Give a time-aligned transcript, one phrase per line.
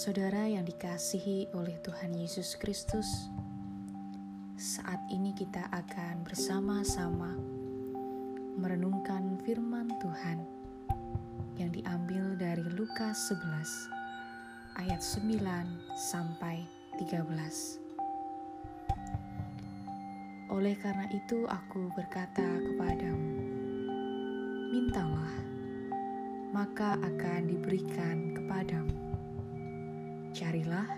[0.00, 3.28] Saudara yang dikasihi oleh Tuhan Yesus Kristus,
[4.56, 7.36] saat ini kita akan bersama-sama
[8.56, 10.40] merenungkan firman Tuhan
[11.60, 15.36] yang diambil dari Lukas 11 ayat 9
[15.92, 16.64] sampai
[16.96, 17.20] 13.
[20.48, 23.36] Oleh karena itu aku berkata kepadamu,
[24.72, 25.36] mintalah,
[26.56, 29.09] maka akan diberikan kepadamu.
[30.40, 30.88] Carilah,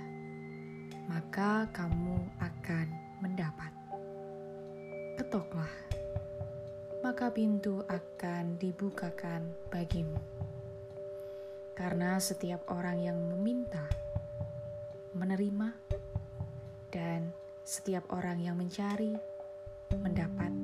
[1.11, 2.87] maka kamu akan
[3.27, 3.75] mendapat.
[5.19, 5.75] Ketoklah,
[7.03, 10.15] maka pintu akan dibukakan bagimu.
[11.75, 13.83] Karena setiap orang yang meminta,
[15.19, 15.75] menerima,
[16.95, 17.35] dan
[17.67, 19.19] setiap orang yang mencari,
[19.91, 20.55] mendapat,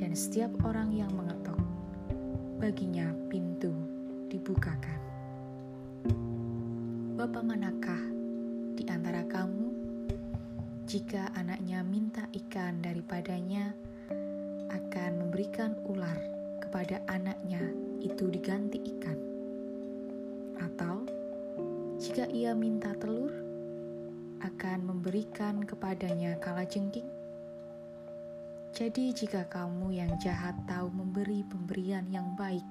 [0.00, 1.60] dan setiap orang yang mengetok,
[2.56, 3.76] baginya pintu
[4.32, 5.09] dibukakan.
[7.20, 8.00] Bapak manakah
[8.80, 9.68] di antara kamu
[10.88, 13.76] jika anaknya minta ikan daripadanya
[14.72, 16.16] akan memberikan ular
[16.64, 17.60] kepada anaknya
[18.00, 19.20] itu diganti ikan?
[20.64, 21.04] Atau
[22.00, 23.36] jika ia minta telur
[24.40, 27.12] akan memberikan kepadanya kala jengking?
[28.72, 32.64] Jadi, jika kamu yang jahat tahu memberi pemberian yang baik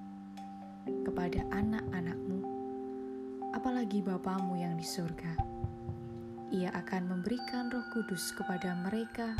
[1.06, 2.59] kepada anak-anakmu,
[3.50, 5.34] apalagi Bapamu yang di surga,
[6.54, 9.34] Ia akan memberikan Roh Kudus kepada mereka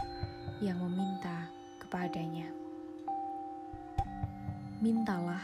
[0.62, 1.50] yang meminta
[1.82, 2.50] kepadanya.
[4.82, 5.42] Mintalah,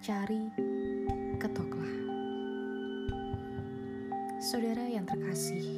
[0.00, 0.48] cari,
[1.36, 1.94] ketoklah.
[4.40, 5.68] Saudara yang terkasih,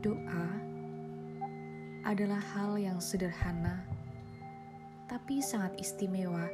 [0.00, 0.48] doa
[2.08, 3.84] adalah hal yang sederhana,
[5.08, 6.48] tapi sangat istimewa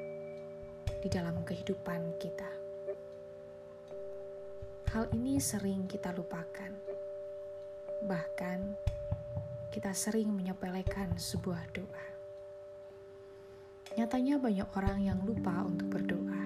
[0.99, 2.58] di dalam kehidupan kita.
[4.89, 6.73] Hal ini sering kita lupakan,
[8.09, 8.73] bahkan
[9.69, 12.07] kita sering menyepelekan sebuah doa.
[14.01, 16.45] Nyatanya, banyak orang yang lupa untuk berdoa.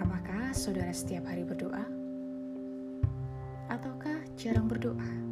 [0.00, 1.84] Apakah saudara setiap hari berdoa,
[3.68, 5.26] ataukah jarang berdoa?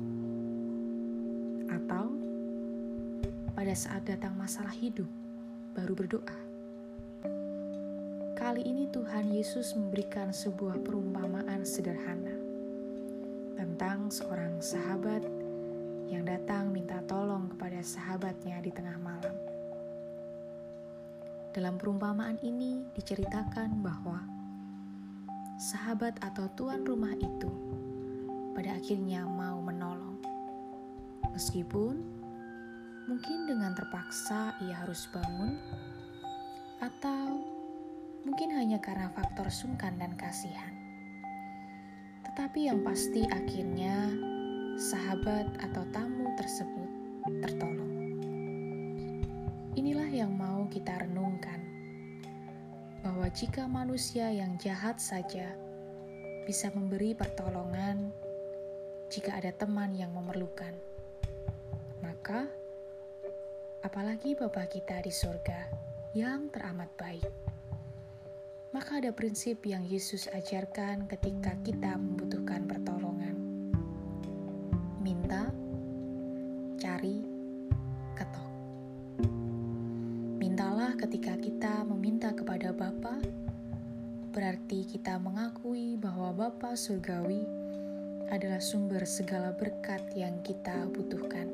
[1.84, 2.06] atau
[3.54, 5.08] pada saat datang masalah hidup
[5.74, 6.43] baru berdoa.
[8.44, 12.36] Kali ini Tuhan Yesus memberikan sebuah perumpamaan sederhana
[13.56, 15.24] tentang seorang sahabat
[16.12, 19.32] yang datang minta tolong kepada sahabatnya di tengah malam.
[21.56, 24.20] Dalam perumpamaan ini diceritakan bahwa
[25.56, 27.48] sahabat atau tuan rumah itu
[28.52, 30.20] pada akhirnya mau menolong
[31.32, 31.96] Meskipun
[33.08, 35.56] mungkin dengan terpaksa ia harus bangun,
[36.84, 37.43] atau
[38.24, 40.72] mungkin hanya karena faktor sungkan dan kasihan.
[42.24, 44.10] Tetapi yang pasti akhirnya
[44.80, 46.88] sahabat atau tamu tersebut
[47.44, 47.92] tertolong.
[49.78, 51.60] Inilah yang mau kita renungkan,
[53.04, 55.52] bahwa jika manusia yang jahat saja
[56.48, 58.10] bisa memberi pertolongan
[59.12, 60.72] jika ada teman yang memerlukan
[62.04, 62.48] maka
[63.84, 65.68] apalagi Bapa kita di surga
[66.16, 67.43] yang teramat baik.
[68.74, 73.38] Maka ada prinsip yang Yesus ajarkan ketika kita membutuhkan pertolongan.
[74.98, 75.46] Minta,
[76.74, 77.22] cari,
[78.18, 78.50] ketok.
[80.42, 83.22] Mintalah ketika kita meminta kepada Bapa,
[84.34, 87.46] berarti kita mengakui bahwa Bapa surgawi
[88.34, 91.46] adalah sumber segala berkat yang kita butuhkan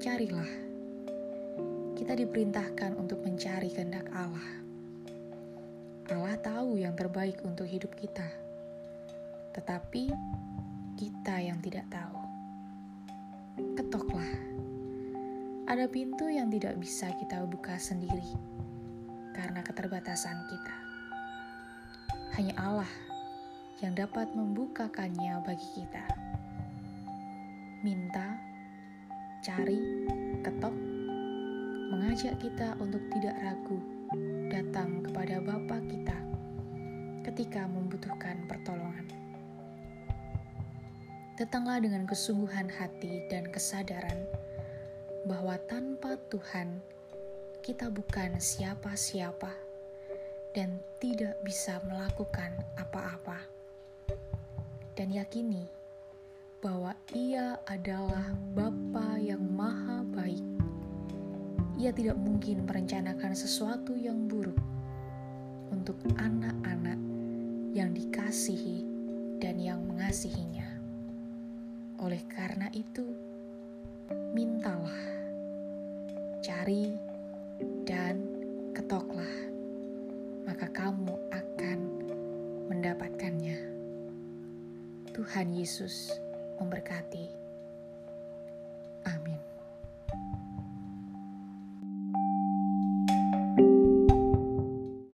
[0.00, 0.48] carilah.
[1.92, 4.69] Kita diperintahkan untuk mencari kehendak Allah.
[6.10, 8.26] Allah tahu yang terbaik untuk hidup kita,
[9.54, 10.10] tetapi
[10.98, 12.18] kita yang tidak tahu.
[13.78, 14.32] Ketoklah.
[15.70, 18.26] Ada pintu yang tidak bisa kita buka sendiri
[19.38, 20.74] karena keterbatasan kita.
[22.34, 22.90] Hanya Allah
[23.78, 26.02] yang dapat membukakannya bagi kita.
[27.86, 28.34] Minta
[29.46, 29.78] cari,
[30.42, 30.74] ketok,
[31.94, 33.99] mengajak kita untuk tidak ragu
[34.50, 36.18] datang kepada Bapa kita
[37.22, 39.06] ketika membutuhkan pertolongan.
[41.38, 44.26] Datanglah dengan kesungguhan hati dan kesadaran
[45.24, 46.82] bahwa tanpa Tuhan
[47.62, 49.54] kita bukan siapa-siapa
[50.50, 53.38] dan tidak bisa melakukan apa-apa.
[54.98, 55.70] Dan yakini
[56.58, 60.59] bahwa Ia adalah Bapa yang Maha Baik.
[61.80, 64.60] Ia tidak mungkin merencanakan sesuatu yang buruk
[65.72, 67.00] untuk anak-anak
[67.72, 68.84] yang dikasihi
[69.40, 70.76] dan yang mengasihinya.
[72.04, 73.16] Oleh karena itu,
[74.36, 75.00] mintalah,
[76.44, 76.92] cari,
[77.88, 78.28] dan
[78.76, 79.32] ketoklah,
[80.44, 81.78] maka kamu akan
[82.68, 83.56] mendapatkannya.
[85.16, 86.12] Tuhan Yesus
[86.60, 87.24] memberkati.
[89.08, 89.59] Amin.